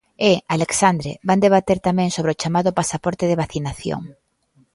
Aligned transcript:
E, 0.29 0.33
Alexandre, 0.55 1.11
van 1.29 1.39
debater 1.45 1.77
tamén 1.87 2.09
sobre 2.15 2.31
o 2.33 2.39
chamado 2.41 2.69
pasaporte 2.79 3.25
de 3.27 3.39
vacinación... 3.43 4.01